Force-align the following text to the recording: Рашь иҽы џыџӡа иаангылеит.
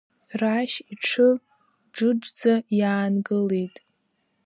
Рашь 0.39 0.77
иҽы 0.93 1.29
џыџӡа 1.95 2.53
иаангылеит. 2.79 3.75